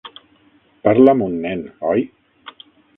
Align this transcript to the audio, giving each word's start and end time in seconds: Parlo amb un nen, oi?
Parlo 0.87 1.15
amb 1.15 1.27
un 1.27 1.39
nen, 1.47 1.63
oi? 1.95 2.05